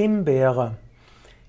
Himbeere. 0.00 0.76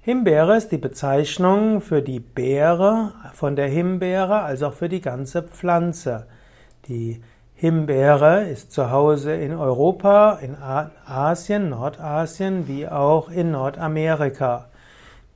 Himbeere 0.02 0.58
ist 0.58 0.74
die 0.74 0.78
Bezeichnung 0.78 1.80
für 1.80 2.02
die 2.02 2.20
Beere 2.20 3.14
von 3.32 3.56
der 3.56 3.70
Himbeere, 3.70 4.42
als 4.42 4.62
auch 4.62 4.74
für 4.74 4.90
die 4.90 5.00
ganze 5.00 5.42
Pflanze. 5.42 6.28
Die 6.90 7.22
Himbeere 7.56 8.44
ist 8.44 8.74
zu 8.74 8.92
Hause 8.92 9.34
in 9.36 9.54
Europa, 9.54 10.38
in 10.42 10.58
Asien, 10.58 11.70
Nordasien 11.70 12.68
wie 12.68 12.90
auch 12.90 13.30
in 13.30 13.52
Nordamerika. 13.52 14.66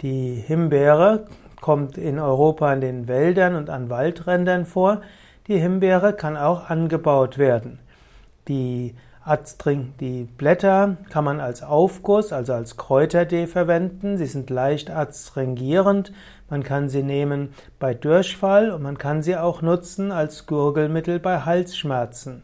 Die 0.02 0.36
Himbeere 0.36 1.26
kommt 1.62 1.98
in 1.98 2.20
Europa 2.20 2.74
in 2.74 2.82
den 2.82 3.08
Wäldern 3.08 3.56
und 3.56 3.70
an 3.70 3.90
Waldrändern 3.90 4.66
vor. 4.66 5.00
Die 5.48 5.58
Himbeere 5.58 6.12
kann 6.12 6.36
auch 6.36 6.70
angebaut 6.70 7.38
werden. 7.38 7.80
Die 8.50 8.94
die 10.00 10.28
Blätter 10.38 10.98
kann 11.10 11.24
man 11.24 11.40
als 11.40 11.64
Aufguss, 11.64 12.32
also 12.32 12.54
als 12.54 12.78
Kräutertee 12.78 13.48
verwenden. 13.48 14.18
Sie 14.18 14.28
sind 14.28 14.52
leicht 14.52 14.92
adstringierend. 14.92 16.14
Man 16.48 16.62
kann 16.62 16.90
sie 16.90 17.02
nehmen 17.02 17.50
bei 17.80 17.96
Durchfall 17.96 18.70
und 18.70 18.84
man 18.84 19.00
kann 19.00 19.24
sie 19.24 19.36
auch 19.36 19.64
nutzen 19.64 20.12
als 20.12 20.46
Gurgelmittel 20.46 21.20
bei 21.20 21.40
Halsschmerzen. 21.40 22.44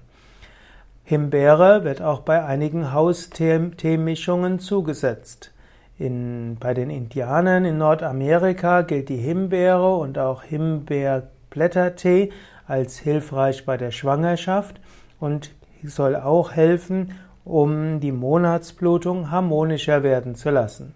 Himbeere 1.04 1.84
wird 1.84 2.02
auch 2.02 2.22
bei 2.22 2.44
einigen 2.44 2.94
Hausteemischungen 2.94 4.58
zugesetzt. 4.60 5.52
In, 6.00 6.58
bei 6.60 6.74
den 6.74 6.90
Indianern 6.90 7.64
in 7.64 7.78
Nordamerika 7.78 8.82
gilt 8.82 9.10
die 9.10 9.18
Himbeere 9.18 9.98
und 9.98 10.18
auch 10.18 10.42
Himbeerblättertee 10.42 12.32
als 12.66 12.98
hilfreich 12.98 13.68
bei 13.68 13.78
der 13.78 13.92
Schwangerschaft 13.92 14.82
und 15.20 15.52
soll 15.90 16.16
auch 16.16 16.52
helfen, 16.52 17.14
um 17.44 18.00
die 18.00 18.12
Monatsblutung 18.12 19.32
harmonischer 19.32 20.04
werden 20.04 20.36
zu 20.36 20.50
lassen. 20.50 20.94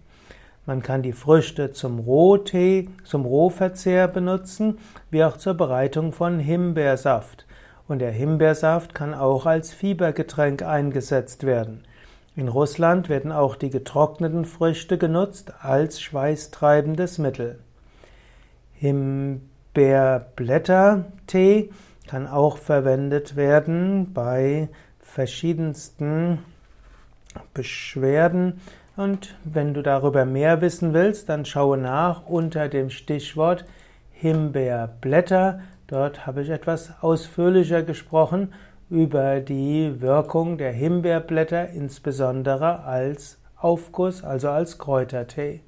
Man 0.66 0.82
kann 0.82 1.04
die 1.04 1.14
Früchte 1.14 1.72
zum 1.72 2.00
Rohtee, 2.00 2.90
zum 3.04 3.26
Rohverzehr 3.26 4.08
benutzen, 4.08 4.80
wie 5.12 5.24
auch 5.24 5.38
zur 5.38 5.54
Bereitung 5.54 6.12
von 6.12 6.40
Himbeersaft. 6.40 7.46
Und 7.88 8.00
der 8.00 8.12
Himbeersaft 8.12 8.96
kann 8.96 9.14
auch 9.14 9.46
als 9.46 9.72
Fiebergetränk 9.74 10.64
eingesetzt 10.64 11.46
werden. 11.46 11.84
In 12.36 12.48
Russland 12.48 13.10
werden 13.10 13.32
auch 13.32 13.56
die 13.56 13.70
getrockneten 13.70 14.46
Früchte 14.46 14.98
genutzt 14.98 15.54
als 15.62 16.02
schweißtreibendes 16.02 17.20
Mittel. 17.20 17.60
Himbeerblättertee 18.74 21.70
kann 22.08 22.28
auch 22.28 22.58
verwendet 22.58 23.36
werden 23.36 24.14
bei 24.14 24.70
verschiedensten 25.00 26.40
Beschwerden. 27.54 28.62
Und 28.96 29.36
wenn 29.44 29.74
du 29.74 29.82
darüber 29.82 30.26
mehr 30.26 30.62
wissen 30.62 30.94
willst, 30.94 31.30
dann 31.30 31.46
schaue 31.46 31.78
nach 31.78 32.26
unter 32.28 32.70
dem 32.70 32.90
Stichwort 32.90 33.66
Himbeerblätter. 34.12 35.60
Dort 35.88 36.26
habe 36.26 36.42
ich 36.42 36.50
etwas 36.50 36.94
ausführlicher 37.02 37.84
gesprochen 37.84 38.54
über 38.90 39.40
die 39.42 40.00
Wirkung 40.00 40.58
der 40.58 40.72
Himbeerblätter, 40.72 41.70
insbesondere 41.70 42.84
als 42.84 43.42
Aufguss, 43.58 44.24
also 44.24 44.50
als 44.50 44.78
Kräutertee. 44.78 45.62